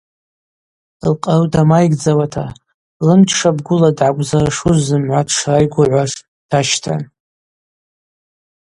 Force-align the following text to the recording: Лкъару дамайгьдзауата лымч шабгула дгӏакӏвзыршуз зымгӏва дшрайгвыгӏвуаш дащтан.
Лкъару 1.11 1.47
дамайгьдзауата 1.53 2.45
лымч 3.05 3.29
шабгула 3.39 3.89
дгӏакӏвзыршуз 3.97 4.77
зымгӏва 4.87 5.21
дшрайгвыгӏвуаш 5.27 6.11
дащтан. 6.49 7.01